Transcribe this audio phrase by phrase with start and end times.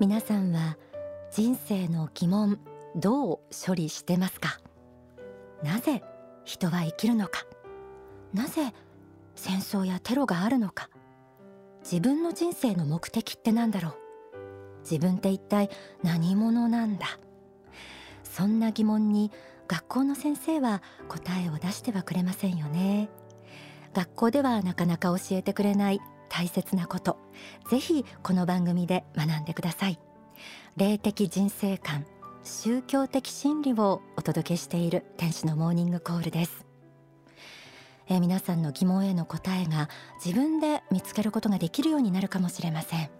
[0.00, 0.76] 皆さんは
[1.30, 2.58] 人生の疑問
[2.96, 4.58] どう処理してますか？
[5.62, 6.02] なぜ
[6.44, 7.44] 人は生きるのか？
[8.32, 8.72] なぜ
[9.36, 10.90] 戦争やテロがあるのか？
[11.84, 13.94] 自分の人生の目的って何だろう？
[14.80, 15.70] 自分って一体
[16.02, 17.06] 何者なんだ？
[18.24, 19.30] そんな疑問に
[19.68, 23.08] 学校の先生は答えを出してはくれませんよね。
[23.92, 27.18] 学校ではなかなか教えてくれない大切なこと。
[27.68, 29.98] ぜひこの番組で学んでください。
[30.76, 32.06] 霊的人生観
[32.42, 36.66] 宗教的真理をお届けしている天使のモーニングコールです。
[38.06, 39.88] え皆さんの疑問への答えが
[40.22, 43.10] 自分で見つけることができるようになるかもしれません。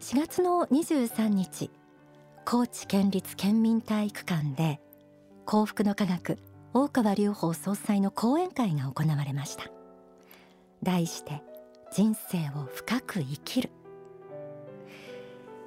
[0.00, 1.70] 4月の23日
[2.44, 4.80] 高知県立県民体育館で
[5.44, 6.38] 幸福の科学
[6.72, 9.64] 大川隆法総裁の講演会が行われました。
[10.82, 11.42] 題して
[11.92, 13.70] 人生を深く生きる、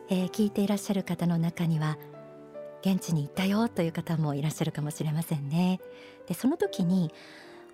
[0.09, 1.97] えー、聞いていらっしゃる方の中には
[2.81, 5.79] 現地に行ったよという方もいらっしゃるかもしれませんね。
[6.27, 7.11] でその時に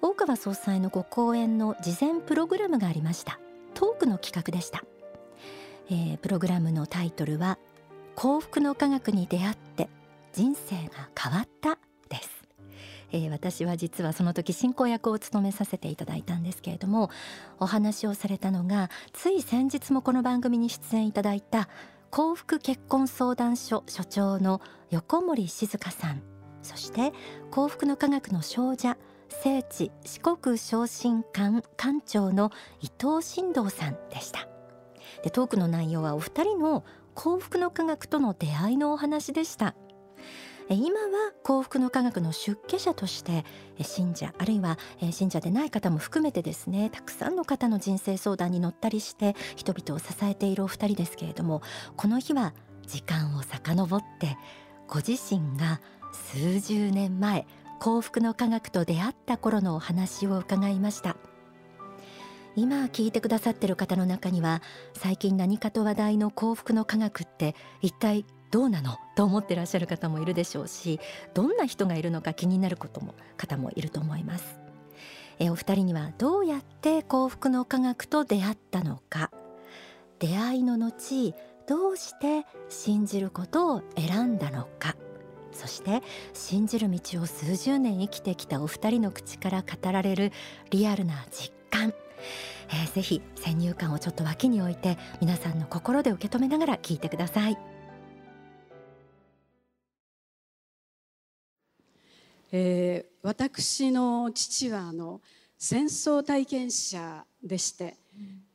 [0.02, 3.40] 大川総裁のご講演の事前プログラムがありました。
[3.74, 4.84] トークの企画でした、
[5.90, 7.60] えー、プログラムのタイトルは
[8.16, 9.90] 幸福の科学に出会って
[10.34, 11.78] 人生が変わった、
[13.12, 17.10] えー、私は実はその時進行役を務めさせていただいたんですけれども
[17.60, 21.70] お話をされたのがつい先日もこの番組に出演いただいた
[22.10, 26.22] 幸福結婚相談所所長の横森静香さん。
[26.62, 27.14] そして
[27.52, 28.96] 幸福の科学の少女
[29.30, 34.48] 聖地四国昇進館館長の伊藤新道さんでした。
[35.24, 39.76] でトークの内容はお二人の幸福の科学との出会いのお話でした。
[40.70, 43.46] 今は幸福の科学の出家者として
[43.82, 44.78] 信者あるいは
[45.12, 51.62] 信者でない方も含めてですねたくさんの方の人生相談に乗ったりして人々を支えているお二人ですけれども
[51.96, 52.54] この日は
[52.86, 54.38] 時間を遡って
[54.88, 55.80] ご自身が
[56.12, 57.48] 数十年前
[57.80, 61.16] 幸福の科学と出会った頃のお話を伺いました。
[62.58, 64.64] 今聞いてくださってる方の中には
[64.96, 68.98] 最近何かと話題の幸福の科学って一体どうなの？
[69.16, 71.00] と思ってらっしゃる方もいるでしょうし
[71.34, 74.60] どんな人がいるのか気になることも方もいると思います。
[75.40, 79.32] えお二人にはどうやって幸福の科学と出会ったのか？
[80.20, 81.36] 出会いの後
[81.68, 84.96] どうして信じることを選んだのか？
[85.52, 86.02] そして
[86.34, 90.32] 信じる道を数十年生きてきたお二人の口から語られる
[90.72, 91.94] リアルな実感。
[92.70, 97.58] えー、ぜひ先入観をちょっと脇に置いて皆さんの心で受け止めながら聞いてください。
[102.52, 105.22] えー、私の父はあの
[105.58, 107.98] 戦争体験者でして、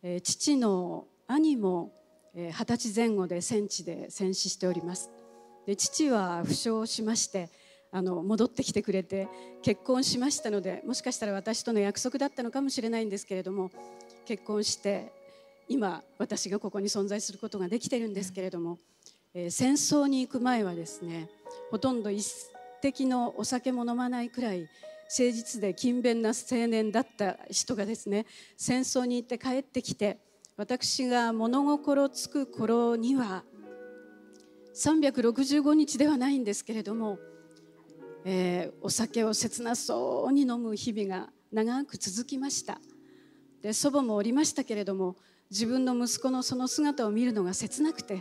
[0.03, 1.93] えー、父の兄も
[2.35, 5.11] 二十、えー、歳前後で戦地で戦死しております。
[5.67, 7.51] で父は負傷しまして
[7.93, 9.29] あの戻ってきてくれて
[9.63, 13.71] 結婚しましたのでもしかしたら私との約束だったのかもしれないんですけれども
[14.25, 15.13] 結婚して
[15.69, 18.79] 今私がここに存在することができてるんですけれども、
[19.35, 21.29] えー、戦争に行く前はですね
[21.71, 22.27] ほとんど一
[22.83, 24.69] 滴のお酒も飲まないくらい
[25.09, 28.27] 誠実で勤勉な青年だった人がですね
[28.57, 30.19] 戦争に行って帰ってきて
[30.59, 33.45] 私が物心つく頃には
[34.75, 37.19] 365日ではないんですけれども
[38.25, 42.81] えー、お酒を切なそうに飲む日々が長く続きました。
[43.63, 45.17] で祖母もおりましたけれども
[45.51, 48.21] 自分の息子のその姿を見るのが切なくて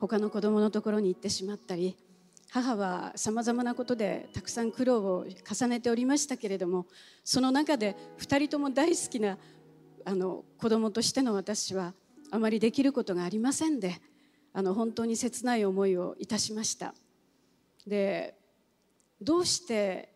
[0.00, 1.96] 他の子供のところに行ってしまったり
[2.50, 6.86] 母はさまざまなことでたくさん苦労を重ねておりましたけれども
[7.24, 9.36] その中で2人とも大好きな
[10.04, 11.92] あの子供としての私は
[12.30, 14.00] あまりできることがありませんで
[14.54, 16.94] あの本当に切ない思いをいたしました。
[17.86, 18.34] で
[19.20, 20.12] どうして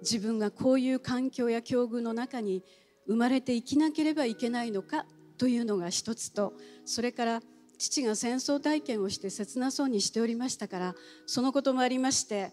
[0.00, 2.62] 自分がこういう環境や境遇の中に
[3.06, 5.06] 生まれて生きなければいけないのか
[5.38, 6.54] というのが一つと
[6.84, 7.42] それから
[7.78, 10.94] 父が戦争体験をして切なそうにしておりましたから
[11.26, 12.52] そのこともありまして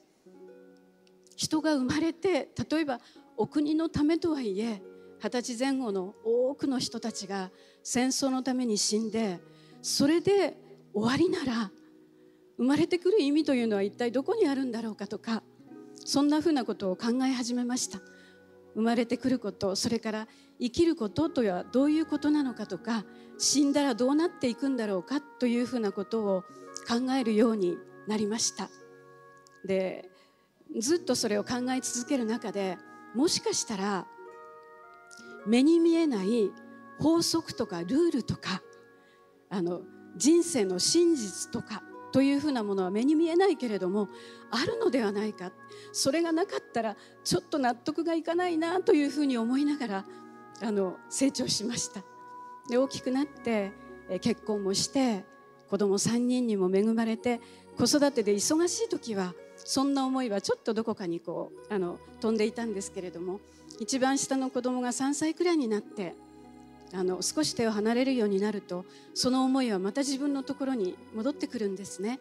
[1.35, 2.99] 人が生まれて例えば
[3.37, 4.81] お国のためとはいえ
[5.23, 7.51] 二十歳前後の多くの人たちが
[7.83, 9.39] 戦争のために死んで
[9.81, 10.57] それで
[10.93, 11.71] 終わりなら
[12.57, 15.43] 生まれてくる意味というのは一体どこにあるんだろうかとか
[16.05, 17.99] そんなふうなことを考え始めました。
[18.73, 20.27] 生まれてくることそれから
[20.61, 23.03] 生きることとはどういうことなのかとか
[23.39, 26.43] 死んだらどうなっていくんだろうかというふうなことを
[26.87, 27.77] 考えるように
[28.07, 28.69] なりました。
[29.65, 30.09] で
[30.79, 32.77] ずっとそれを考え続ける中で
[33.15, 34.05] もしかしたら
[35.45, 36.51] 目に見えない
[36.99, 38.61] 法則とかルールとか
[39.49, 39.81] あの
[40.15, 44.09] 人生の真実とかというふうなものは目に見えないけれども
[44.51, 45.51] あるのではないか。
[45.91, 50.05] それがなかったらちょっと納得がいかないなというふうに思いながら
[50.61, 52.01] あの成長しました
[52.69, 53.71] で大きくなって
[54.21, 55.25] 結婚もして
[55.69, 57.39] 子供3人にも恵まれて
[57.77, 63.39] 子育てで忙しい時はそんな思いはちょっとどこかにこうあの飛んでいたんですけれども
[63.79, 66.13] 一番下の子供が3歳くらいになって
[66.93, 72.19] あの少し手を離れるようになるとその思いはまた自分のところに戻ってくるんですね。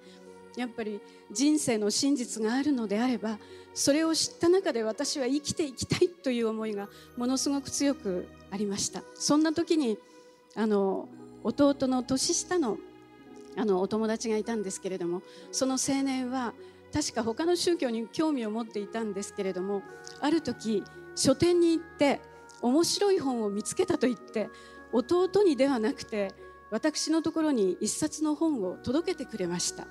[0.57, 1.01] やっぱり
[1.31, 3.39] 人生の真実があるのであれば
[3.75, 9.03] それを知った中で私は生きていきたいという思いがものすごく強くありました。
[9.15, 9.99] そんな時に
[10.57, 11.09] あの
[11.45, 12.79] 弟の年下の
[13.57, 16.55] あのお友達がいたんですけれどもその青年は
[16.93, 19.83] 確か他の宗教に興味を持っていたんですけれども
[20.21, 20.85] ある時
[21.17, 22.21] 書店に行って
[22.63, 24.49] 面白い本を見つけたと言って
[24.93, 26.33] 弟にではなくて
[26.71, 29.87] 私のところに一冊の本を届けてくれました。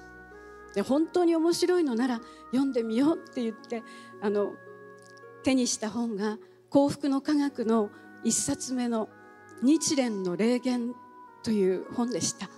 [0.74, 2.21] で本当に面白いのなら
[2.51, 3.83] 読んでみようって言って
[4.21, 4.54] あの
[5.44, 6.38] 手にした本が
[6.69, 7.89] 幸福の科学の
[8.24, 9.10] 一冊目の
[9.63, 10.94] 日蓮の霊言
[11.44, 12.50] という本でした。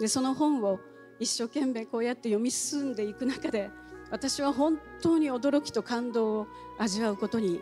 [0.00, 0.80] でその本を
[1.18, 3.70] 一生懸命こうやって読み進んでいく中で
[4.10, 6.46] 私は本当に驚きと感動を
[6.78, 7.60] 味わうことに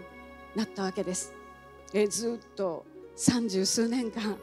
[0.55, 1.33] なったわけです。
[1.93, 2.85] えずっと
[3.15, 4.37] 三十数年間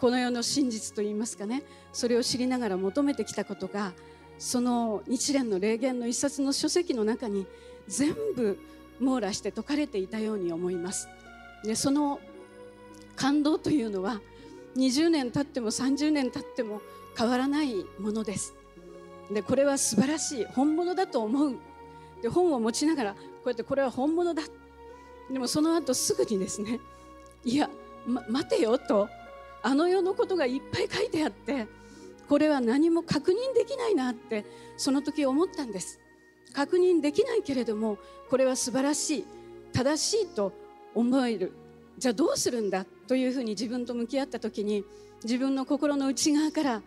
[0.00, 1.62] この世の真実といいますかね
[1.92, 3.92] それを知りながら求めてきたことが
[4.38, 7.46] その日蓮の霊言の一冊の書籍の中に
[7.88, 8.58] 全部
[9.00, 11.08] 網羅して説かれていたように思います。
[11.64, 12.20] でその
[13.14, 14.20] 感動というのは
[14.76, 16.82] 20年経っても30年経っても
[17.16, 18.54] 変わらないものです。
[19.30, 21.56] でこれは素晴らしい本物だと思う。
[22.22, 24.42] で本を持ちながらこうやってこれは本物だ。
[25.30, 26.78] でもその後すぐにですね
[27.44, 27.68] いや、
[28.06, 29.08] ま、待てよと
[29.62, 31.66] あの世のことがいっぱい書いてあって
[32.28, 34.44] これは何も確認できないなって
[34.76, 36.00] その時思ったんです。
[36.52, 37.98] 確認できないけれども
[38.30, 39.24] これは素晴らしい
[39.72, 40.52] 正しいと
[40.94, 41.52] 思える。
[41.98, 44.84] じゃあどうするんだというふうに自分と向き合った時に
[45.22, 46.82] 自分の心の内側から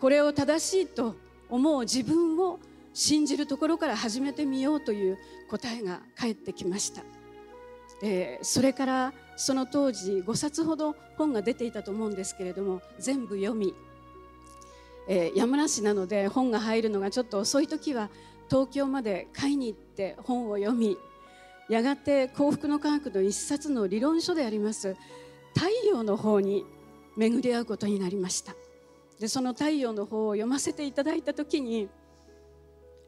[0.00, 1.16] これを正しいと
[1.48, 2.58] 思う自分を
[2.94, 5.18] 信じるところから始めてみようという
[5.48, 7.02] 答えが返ってきました、
[8.02, 13.74] えー、それからその当時5冊ほど本が出ていたと思うんですけれども全部読み、
[15.08, 18.10] えー、山梨なので本が入るのがちょっと遅い時は
[18.48, 20.96] 東京まで買いに行って本を読み
[21.68, 24.96] やがて幸福の科学の一冊の理論書であります
[25.54, 26.64] 太陽の方に
[27.16, 28.54] 巡り合うことになりました。
[29.20, 31.88] でその太陽の方を読ませていただいた時に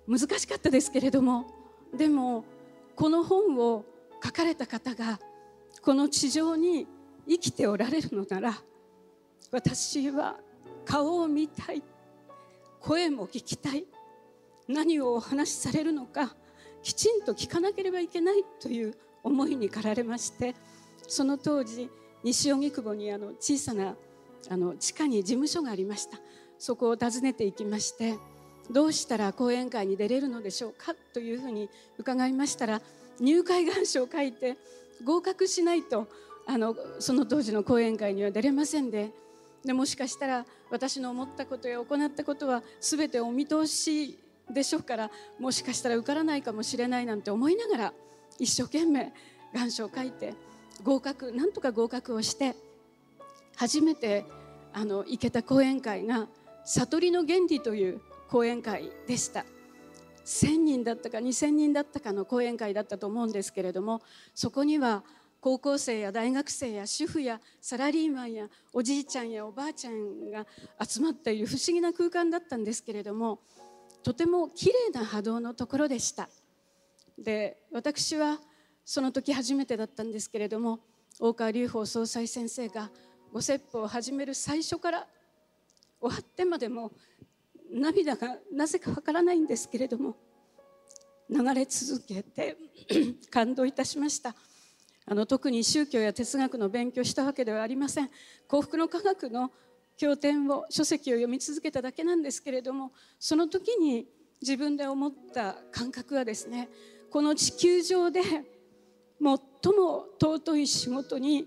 [0.06, 1.46] 難しかったですけれども
[1.96, 2.44] でも
[2.94, 3.86] この本を
[4.22, 5.18] 書かれた方が
[5.80, 6.86] この地上に
[7.26, 8.62] 生きておられるのなら
[9.50, 10.36] 私は
[10.84, 11.82] 顔を見たい。
[12.80, 13.86] 声も聞きたい。
[14.68, 16.34] 何をお話しされるのか
[16.82, 20.54] きちんと聞かなければいけないという思いに駆られまして
[21.08, 21.90] その当時
[22.22, 23.96] 西荻窪にあの小さな
[24.48, 26.18] あの地下に事務所がありました。
[26.62, 28.16] そこを訪ねていきまして
[28.70, 31.68] どうしたら講演会に出れるのでしょうかというふうに
[31.98, 32.80] 伺いましたら
[33.18, 34.56] 入会願書を書いて
[35.02, 36.06] 合格しないと
[36.46, 39.10] あのその当時の講演会には出れませんで
[39.64, 44.18] でもしかしたら私の思ったことや行ったことは全てお見通し
[44.50, 47.92] でしょうからもしかしたら受からないかもしれないなんて思いながら
[48.38, 49.12] 一生懸命
[49.54, 50.34] 願書を書いて
[50.82, 52.56] 合格なんとか合格をして
[53.56, 54.24] 初めて
[54.72, 56.28] あの行けた講演会が
[56.64, 59.44] 「悟りの原理」という講演会でした。
[60.24, 64.02] 1,000人だったか2,000人だったかの講演会だったと思うんですけれども
[64.34, 65.02] そこには
[65.42, 70.46] 高校生や大学生や主婦やサラリーマンやおじいちゃんやおばあちゃんが
[70.80, 73.40] 集まっている不思議な空間だったんですけれども
[74.04, 76.28] とてもきれいな波動のところでした。
[77.18, 78.38] で私は
[78.84, 80.78] その時初めてだったんですけれども
[81.18, 82.90] 大川隆法総裁先生が
[83.32, 85.08] ご説法を始める最初から
[86.00, 86.92] 終わってまでも
[87.68, 90.14] 涙がなぜかわからないんですけれども
[91.28, 92.56] 流れ続けて
[93.28, 94.36] 感動いたしました。
[95.06, 98.10] あの特に宗教や哲学の勉強したわけではありません。
[98.46, 99.50] 幸福の科学の
[99.96, 104.06] 経典を書籍を読み続けただけなんですけれどもその時に
[104.40, 106.68] 自分で思った感覚はですね
[107.10, 108.42] この地球上で最
[109.20, 109.38] も
[110.20, 111.46] 尊い仕事に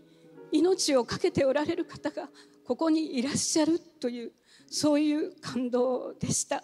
[0.52, 2.30] 命を懸けておられる方が
[2.66, 4.32] ここにいらっしゃるという
[4.68, 6.64] そういう感動でした。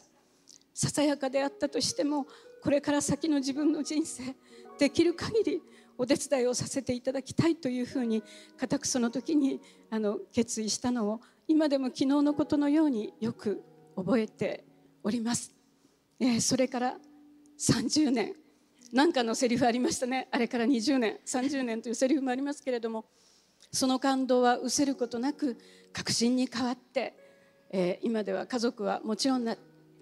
[0.73, 2.25] ささやかであったとしても
[2.63, 4.35] これから先の自分の人生
[4.79, 5.61] できる限り
[6.01, 8.23] お手伝いをさせていただきたいというふうに
[8.57, 13.63] 固くその時にあの決意したのを今でも昨日のことのようによく
[13.95, 14.63] 覚えて
[15.03, 15.53] おります、
[16.19, 16.95] えー、それから
[17.59, 18.33] 30年。
[18.91, 20.27] 何かのセリフありましたね。
[20.31, 21.19] あれから20年。
[21.23, 23.05] 30年というセリフもありますけれども
[23.71, 25.55] その感動は失せることなく
[25.93, 27.13] 確信に変わって、
[27.69, 29.55] えー、今では家族はもちろんな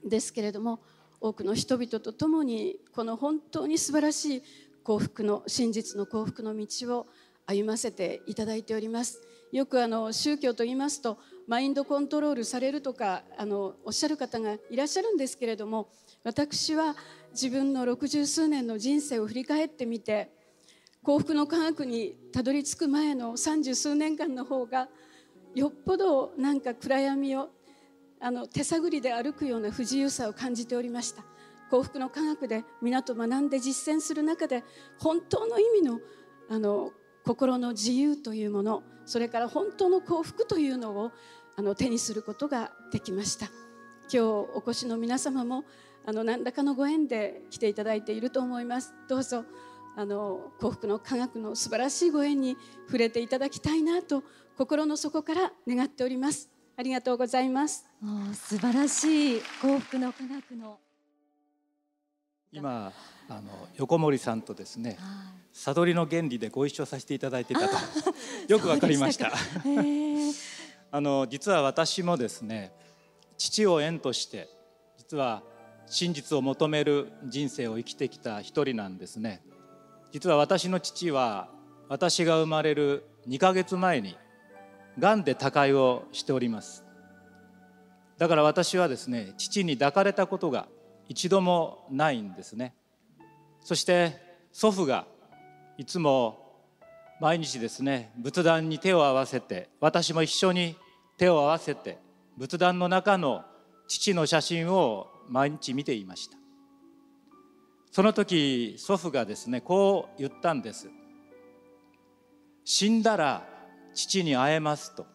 [0.05, 0.79] ですけれども
[1.19, 4.43] 多くの人々と共にこの本当に素晴らしい
[4.89, 7.05] 幸福の真実の幸福の道を
[7.45, 9.21] 歩ませていただいております。
[9.51, 15.89] よくあの宗教と言いますとマインドコントロールされるとかあのおっしゃる方がいらっしゃるんですけれども
[16.23, 16.95] 私は
[17.33, 20.31] 自分の六十数年の人生を振り返ってみて
[21.03, 24.89] 幸福の科学にたどり着く前の三十数年間の方が
[25.53, 27.49] よっぽどなんか暗闇を
[28.19, 31.23] あの手探りで歩くような不自由さを感じておりました。
[31.69, 34.63] 幸福の科学で皆と学んで実践する中で
[34.97, 35.99] 本当の意味の
[36.49, 36.91] あの
[37.23, 41.11] 心の自由というものそれから本当の幸福というのを
[41.55, 43.47] あの手にすることができました。
[44.11, 45.65] 今日お越しの皆様も
[46.05, 48.93] あの何らかのご縁で来ていただいていると思います。
[49.07, 49.45] どうぞ
[49.95, 52.55] あの幸福の科学の素晴らしいご縁に
[52.87, 54.23] 触れていただきたいなと
[54.57, 56.49] 心の底から願っております。
[56.77, 57.85] ありがとうございます。
[58.33, 59.41] 素晴らしい。
[59.61, 60.79] 幸福の科学の
[62.51, 62.91] 今
[63.29, 63.41] あの
[63.77, 64.97] 横森さんとですね
[65.53, 67.75] 悟りの原理でご一緒させていただいていたと。
[68.47, 69.31] よくわかりました。
[70.91, 72.71] あの実は私もですね
[73.37, 74.49] 父を縁として
[74.97, 75.43] 実は
[75.85, 79.43] 真実を求める人生を生きてきた一人なんですね。
[80.11, 81.49] 実は私の父は
[81.87, 84.17] 私が生まれる2ヶ月前に
[84.97, 86.83] がんで他界をしております。
[88.17, 90.67] だから私はですね父に抱かれたことが
[91.09, 92.73] 一度もないんですね。
[93.61, 94.15] そして
[94.53, 95.05] 祖父が
[95.77, 96.61] いつも
[97.19, 100.77] 毎日ですね仏壇に手を合わせて私も一緒に
[101.17, 101.97] 手を合わせて
[102.37, 103.43] 仏壇の中の
[103.87, 106.37] 父の写真を毎日見ていました。
[107.91, 110.89] その時祖父がですねこう言ったんです
[112.63, 113.47] 死んだら
[113.95, 115.07] 父に会えますと。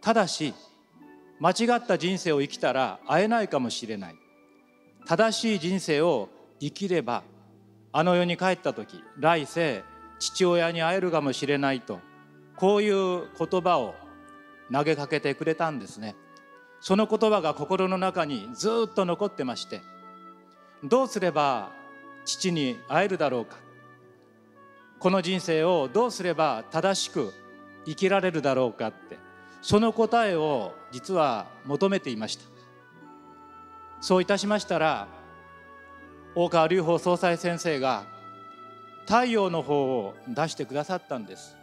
[0.00, 0.54] ただし
[1.38, 4.14] 間違った人生を生きたら会えないかもしれない。
[5.06, 6.28] 正しい人生を
[6.60, 7.22] 生きれば
[7.92, 9.82] あの世に帰った時来世
[10.18, 11.98] 父親に会えるかもしれないと
[12.56, 13.94] こういう言葉を
[14.72, 16.14] 投げかけてくれたんですね。
[16.80, 19.82] その言葉が心の中にずっと残ってまして
[20.84, 21.72] どうすれば
[22.24, 23.56] 父に会えるだろうか。
[24.98, 27.32] この人生をどうすれば正しく
[27.86, 29.18] 生きられるだろうかって
[29.62, 32.44] その答えを実は求めていました。
[34.00, 35.08] そういたしましたら
[36.34, 38.04] 大川隆法総裁先生が
[39.06, 41.56] 太陽の方を出してくださったんです。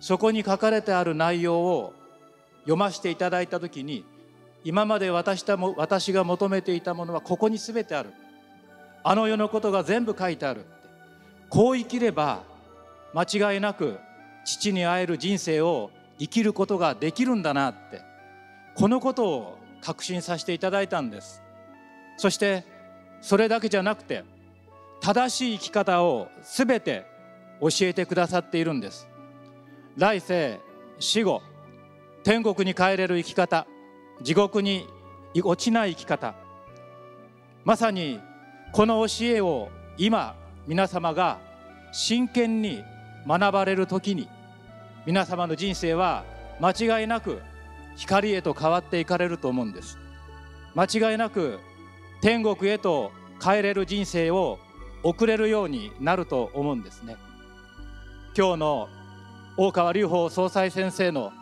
[0.00, 1.92] そこに書かれてある内容を
[2.60, 4.04] 読ませていただいた時に
[4.64, 8.10] 今まで私たも私が求めていたものはここに全てある。
[9.02, 10.66] あの世のことが全部書いてある
[11.48, 12.42] こう生きれば
[13.14, 13.98] 間違いなく
[14.44, 18.02] 父に会える人生を生きることができるんだなって。
[18.74, 21.42] このことを確信させていただいたんです。
[22.16, 22.64] そして
[23.20, 24.24] それだけじゃなくて
[25.00, 27.06] 正しい生き方を全て
[27.60, 29.08] 教えてくださっているんです。
[29.96, 30.60] 来世
[30.98, 31.42] 死後
[32.22, 33.66] 天国に帰れる生き方
[34.22, 34.86] 地獄に
[35.42, 36.34] 落ちない生き方。
[37.64, 38.20] まさに
[38.72, 41.38] この教えを今皆様が
[41.92, 42.82] 真剣に
[43.26, 44.28] 学ばれる時に
[45.06, 46.24] 皆様の人生は
[46.60, 47.42] 間違いなく
[47.96, 49.98] 光へと変わっていかれると思うんです。
[50.74, 51.58] 間違いなく
[52.20, 54.58] 天国へと帰れる人生を
[55.02, 57.16] 送れるようになると思うんですね。
[58.36, 58.88] 今日の
[59.56, 61.32] 大川隆法総裁先生の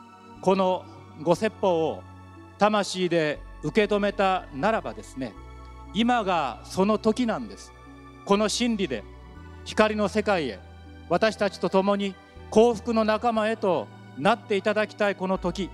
[0.40, 0.85] この
[1.23, 2.02] ご説法を
[2.59, 5.35] 魂で受け止めたならばですね
[5.95, 7.73] 今がその時なんです。
[8.25, 9.05] この真理で
[9.64, 10.61] 光の世界へ
[11.09, 12.14] 私たちと共に
[12.50, 13.88] 幸福の仲間へと
[14.19, 15.71] なっていただきたいこの時。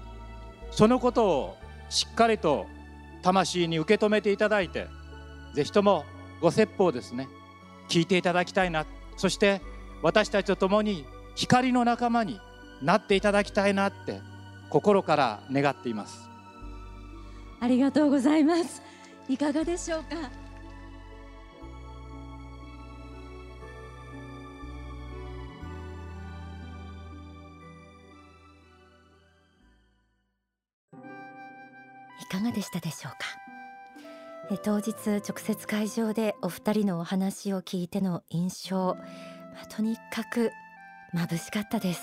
[0.74, 1.56] そのことを
[1.88, 2.66] しっかりと
[3.22, 4.88] 魂に受け止めていただいて
[5.54, 6.04] ぜひとも
[6.40, 7.28] ご説法ですね
[7.88, 8.84] 聞いていただきたいな。
[9.16, 9.60] そして
[10.02, 12.40] 私たちと共に光の仲間に
[12.82, 14.20] なっていただきたいなって
[14.70, 16.28] 心から願っています。
[17.60, 18.82] ありがとうございます。
[19.28, 20.43] いかがでしょうか？
[32.24, 33.18] いかがでしたでしょうか？
[34.50, 38.96] え当日直接会場でお二人のお話を聞いての印象、ま
[39.62, 40.50] あ、とにかく
[41.14, 42.02] 眩しかったです。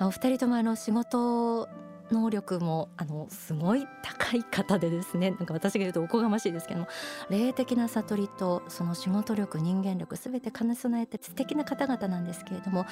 [0.00, 1.68] お二人ともあの仕事
[2.12, 5.32] 能力もあのすごい高い方でですね。
[5.32, 6.86] なんか私が言うとおこがましいですけども
[7.28, 12.86] 霊的な悟りとその仕事力人間力全て兼ね備えて素敵な方々なんですけれども、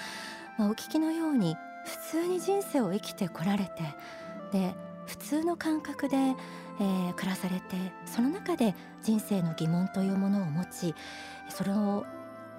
[0.59, 3.71] まあ、お聞きのように普通に人生を生きてこられて
[4.53, 4.75] で
[5.13, 7.77] 普通の感覚で、えー、暮らされて
[8.07, 10.95] その中で人生の疑問というものを持ち
[11.51, 12.07] それを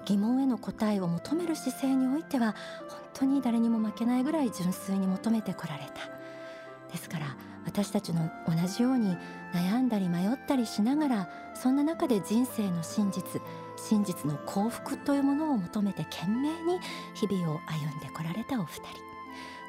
[0.06, 2.54] 疑問への答えを求める姿勢においては
[2.88, 5.94] 本当に誰にも負けないぐらい純粋に求めてこられた。
[6.92, 9.18] ですから私たちの同じように
[9.52, 13.42] 悩んだり迷ったりしながらそんな中で人生の真実
[13.78, 16.80] 真実の幸福というものを求めて懸命に
[17.16, 19.13] 日々を歩んでこられたお二人。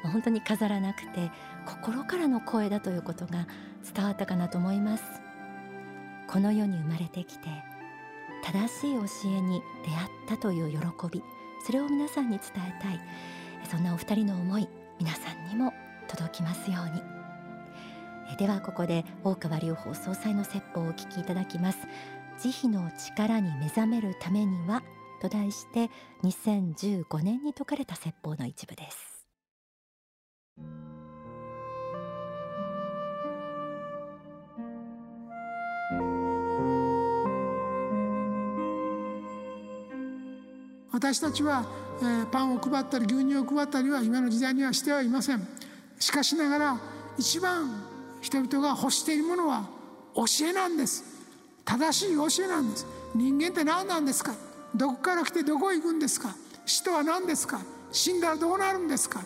[0.03, 1.31] 本当に飾らなくて
[1.65, 3.47] 心からの声だということが
[3.93, 5.03] 伝わったかなと思います。
[6.27, 7.47] この世に生まれてきて
[8.43, 10.77] 正しい教えに出会ったという喜
[11.11, 11.23] び
[11.65, 12.99] それを皆さんに伝えたい。
[13.69, 14.67] そんなお二人の思い
[14.99, 15.73] 皆さんにも
[16.07, 18.37] 届きますように。
[18.37, 21.79] ではここで大川隆法総裁の説法をお聞きいただきます。
[22.37, 24.83] 慈悲の力に目覚めるためには
[25.21, 25.89] と題して
[26.23, 29.14] 2015年に説かれた説法の一部です。
[40.95, 41.65] 私たちは、
[42.01, 45.45] え、パンを配ったり牛乳を配ったりは今の時代にはしてはいません。
[45.99, 46.79] しかしながら
[47.17, 47.83] 一番
[48.21, 49.67] 人々が欲しているものは
[50.15, 51.03] 教えなんです。
[51.65, 52.87] 正しい教えなんです。
[53.13, 54.35] 人間って何なんですか？
[54.73, 56.33] どこから来てどこへ行くんですか？
[56.65, 57.59] 死とは何ですか？
[57.91, 59.19] 死んだらどうなるんですか？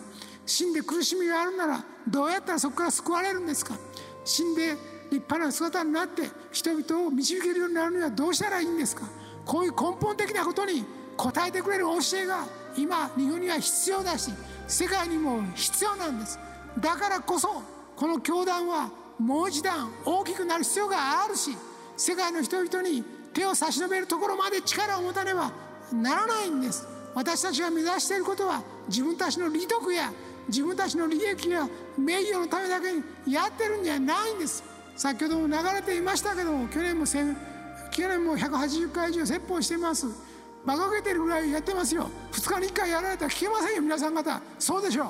[0.44, 3.76] 死んで苦しみがあるならどうやったらそこから救われるんですか？
[4.24, 4.70] 死んで
[5.12, 9.02] 立派な姿になって人々を導けるようになるにはどうしたらいいんですか？
[9.44, 10.84] こういう根本的なことに
[11.20, 14.32] 答えてくれる教えが今日本には必要だし
[14.66, 16.38] 世界にも必要なんです。
[16.78, 17.62] だからこそ
[17.94, 21.50] この教団はもう一段大きくなる必要があるし
[21.96, 23.04] 世界の人々に
[23.34, 25.52] 手を差し伸べるところまで力を持たねば
[25.92, 26.88] ならないんです。
[27.14, 30.12] 私たちが目指していることは自分たちの利得や
[30.48, 34.64] 自分たちの利益や名誉のためだけにやってるんじゃないんです。
[34.96, 40.29] 先ほども流れていましたけども去年も去年も180回以上説法してます。
[40.64, 42.10] 馬鹿げてるぐらいやってますよ。
[42.32, 44.40] 2日に1回やられたら聞けませんよ皆さん方。
[44.58, 45.06] そうでしょう。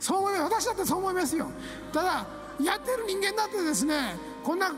[0.00, 0.42] そう思います。
[0.42, 1.46] 私だってそう思いますよ。
[1.92, 2.26] ただ
[2.62, 4.76] やってる人間だってですねこんなね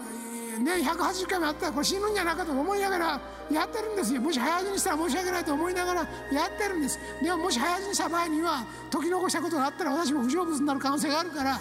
[0.83, 4.21] 180回もやったらこれ死ぬんじゃないかと思いながらやってるんですよ。
[4.21, 6.99] もし早死にしたら申し訳ないと思いながらやってるんです。
[7.23, 11.59] でももし早死にした場合には解き残したことがあったら私も不成仏になる可能性があるから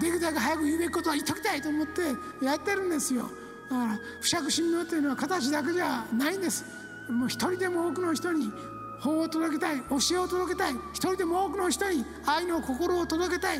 [0.00, 2.02] できるだけ早く言うべきことは言っときたいと思って
[2.44, 3.30] やってるんですよ。
[3.70, 6.64] だから不釈神明というのは形だけじゃないんです。
[7.08, 8.50] もう一人でも多くの人に
[9.00, 13.58] 法を届けたい教えを届けたい一人でも多くの人に愛の心を届けたい。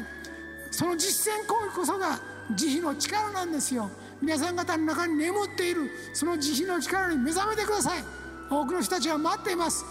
[0.70, 2.18] その実践行為こそが
[2.57, 3.90] 慈悲の力なんですよ。
[4.20, 8.04] 皆さん方の中に眠っているその慈悲の力に目覚めてください。
[8.50, 9.85] 多くの人たちは待っています。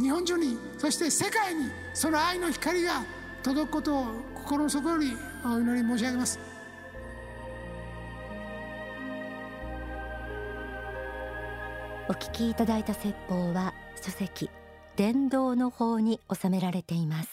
[0.00, 3.02] 日本中にそして世界にその愛の光が
[3.42, 6.49] 届くことを心の底よりお祈り申し上げます。
[12.10, 14.50] お聞きいただいた説法は書籍
[14.96, 17.30] 伝道の法に収められています。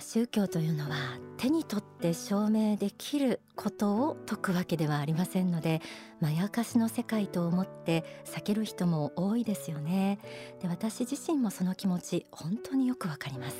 [0.00, 5.82] 宗教というのは手に取って証明できることを説くわけではありませんので
[6.20, 10.20] まやかしの世界と思って避ける人も多いですよね。
[10.62, 13.56] で私自身もその気持ち本当によくわかります。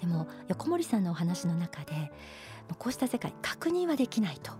[0.00, 2.10] でも横森さんのお話の中で
[2.78, 4.52] こうした世界確認はできないと。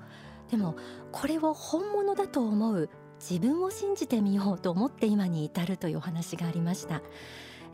[0.50, 0.76] でも
[1.12, 7.02] これを本物だと思う自分を信じてみようと思って今に至るというお話がありました、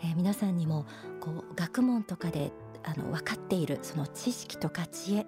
[0.04, 0.86] えー、皆さんにも
[1.20, 2.52] こう学問とかで
[2.84, 5.26] あの分かっているその知識とか知恵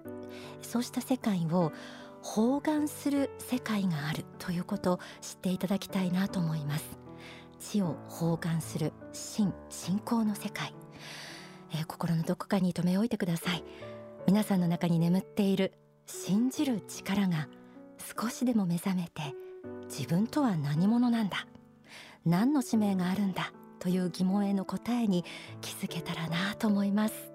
[0.61, 1.73] そうした世界を
[2.21, 6.85] 包含する世界があるということを知っていただきたいなと思います。
[7.59, 10.73] 知を包含する真信仰の世界、
[11.73, 13.63] えー、心のどこかに留め置いてください。
[14.27, 15.73] 皆さんの中に眠っている
[16.05, 17.47] 信じる力が
[18.19, 19.33] 少しでも目覚めて
[19.89, 21.47] 自分とは何者なんだ。
[22.25, 25.25] 何の使命があるんだという疑問への答えに
[25.59, 27.30] 気づけたらなと思います。